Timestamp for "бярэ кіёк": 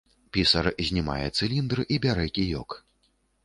2.09-2.69